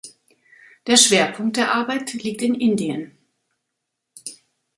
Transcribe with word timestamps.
Der 0.87 0.97
Schwerpunkt 0.97 1.57
der 1.57 1.75
Arbeit 1.75 2.11
liegt 2.13 2.41
in 2.41 2.55
Indien. 2.55 3.15